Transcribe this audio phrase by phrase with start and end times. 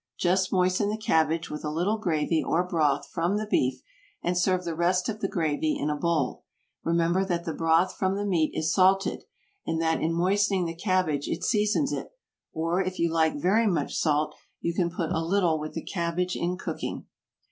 [0.17, 3.83] Just moisten the cabbage with a little gravy or broth from the beef,
[4.23, 6.43] and serve the rest of the gravy in a bowl;
[6.83, 9.25] remember that the broth from the meat is salted,
[9.63, 12.09] and that in moistening the cabbage it seasons it,
[12.51, 16.35] or if you like very much salt you can put a little with the cabbage
[16.35, 17.05] in cooking.